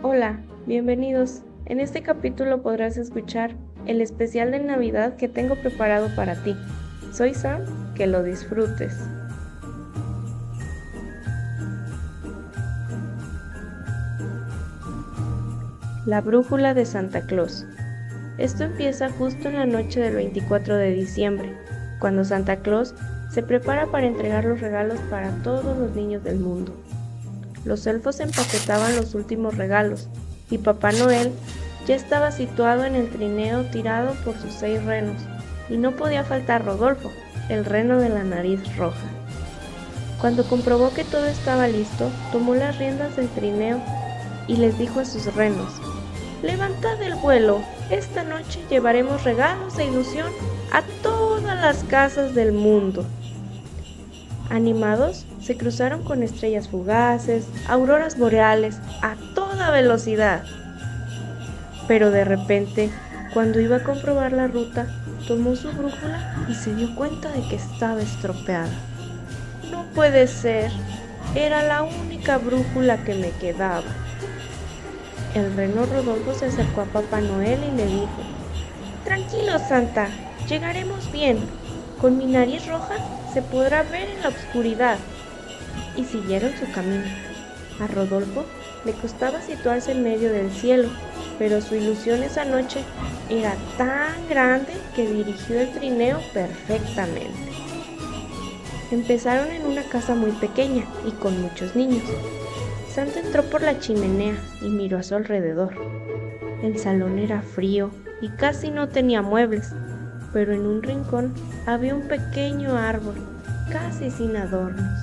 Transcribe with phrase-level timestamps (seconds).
[0.00, 1.42] Hola, bienvenidos.
[1.66, 6.54] En este capítulo podrás escuchar el especial de Navidad que tengo preparado para ti.
[7.12, 7.64] Soy Sam,
[7.96, 8.96] que lo disfrutes.
[16.06, 17.66] La brújula de Santa Claus.
[18.38, 21.56] Esto empieza justo en la noche del 24 de diciembre,
[21.98, 22.94] cuando Santa Claus
[23.30, 26.72] se prepara para entregar los regalos para todos los niños del mundo.
[27.68, 30.08] Los elfos empaquetaban los últimos regalos
[30.50, 31.32] y Papá Noel
[31.86, 35.20] ya estaba situado en el trineo tirado por sus seis renos,
[35.68, 37.10] y no podía faltar Rodolfo,
[37.50, 39.06] el reno de la nariz roja.
[40.18, 43.82] Cuando comprobó que todo estaba listo, tomó las riendas del trineo
[44.46, 45.70] y les dijo a sus renos,
[46.42, 47.60] Levantad el vuelo,
[47.90, 50.32] esta noche llevaremos regalos e ilusión
[50.72, 53.04] a todas las casas del mundo.
[54.48, 60.44] Animados, se cruzaron con estrellas fugaces, auroras boreales, a toda velocidad.
[61.86, 62.90] Pero de repente,
[63.32, 64.88] cuando iba a comprobar la ruta,
[65.26, 68.68] tomó su brújula y se dio cuenta de que estaba estropeada.
[69.70, 70.70] No puede ser,
[71.34, 73.88] era la única brújula que me quedaba.
[75.34, 78.20] El reno Rodolfo se acercó a Papá Noel y le dijo,
[79.02, 80.08] Tranquilo, Santa,
[80.46, 81.38] llegaremos bien.
[82.02, 82.96] Con mi nariz roja
[83.32, 84.98] se podrá ver en la oscuridad.
[85.98, 87.04] Y siguieron su camino.
[87.78, 88.46] A Rodolfo
[88.86, 90.88] le costaba situarse en medio del cielo,
[91.38, 92.80] pero su ilusión esa noche
[93.28, 97.36] era tan grande que dirigió el trineo perfectamente.
[98.90, 102.02] Empezaron en una casa muy pequeña y con muchos niños.
[102.90, 105.74] Santa entró por la chimenea y miró a su alrededor.
[106.62, 107.90] El salón era frío
[108.20, 109.72] y casi no tenía muebles,
[110.32, 111.34] pero en un rincón
[111.66, 113.14] había un pequeño árbol,
[113.70, 114.98] casi sin adornos.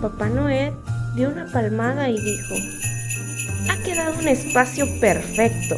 [0.00, 0.72] Papá Noel
[1.14, 2.54] dio una palmada y dijo,
[3.70, 5.76] ha quedado un espacio perfecto.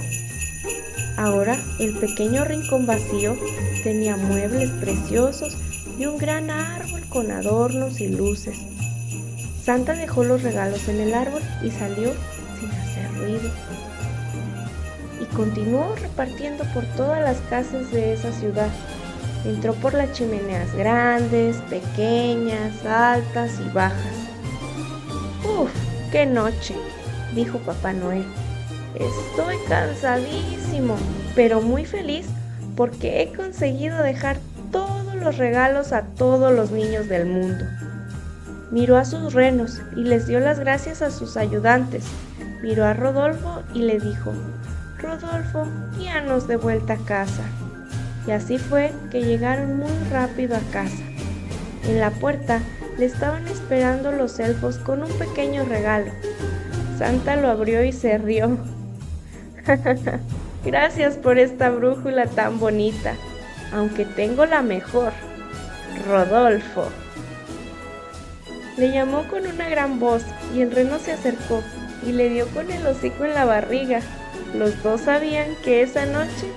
[1.16, 3.36] Ahora el pequeño rincón vacío
[3.82, 5.56] tenía muebles preciosos
[5.98, 8.56] y un gran árbol con adornos y luces.
[9.62, 12.12] Santa dejó los regalos en el árbol y salió
[12.58, 13.50] sin hacer ruido.
[15.20, 18.68] Y continuó repartiendo por todas las casas de esa ciudad.
[19.44, 24.16] Entró por las chimeneas grandes, pequeñas, altas y bajas.
[25.44, 25.70] ¡Uf!
[26.10, 26.74] ¡Qué noche!
[27.34, 28.24] dijo Papá Noel.
[28.94, 30.96] Estoy cansadísimo,
[31.34, 32.26] pero muy feliz
[32.76, 34.38] porque he conseguido dejar
[34.70, 37.64] todos los regalos a todos los niños del mundo.
[38.70, 42.04] Miró a sus renos y les dio las gracias a sus ayudantes.
[42.62, 44.32] Miró a Rodolfo y le dijo,
[44.98, 45.66] Rodolfo,
[45.98, 47.42] guíanos de vuelta a casa.
[48.26, 51.02] Y así fue que llegaron muy rápido a casa.
[51.86, 52.60] En la puerta
[52.98, 56.10] le estaban esperando los elfos con un pequeño regalo.
[56.98, 58.56] Santa lo abrió y se rió.
[60.64, 63.14] Gracias por esta brújula tan bonita,
[63.72, 65.12] aunque tengo la mejor.
[66.08, 66.88] Rodolfo.
[68.76, 70.24] Le llamó con una gran voz
[70.54, 71.62] y el reno se acercó
[72.06, 74.00] y le dio con el hocico en la barriga.
[74.54, 76.48] Los dos sabían que esa noche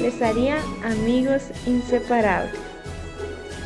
[0.00, 2.54] les haría amigos inseparables.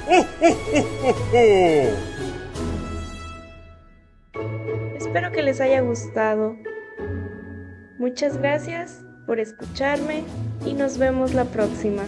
[4.99, 6.57] Espero que les haya gustado.
[7.99, 10.23] Muchas gracias por escucharme
[10.65, 12.05] y nos vemos la próxima.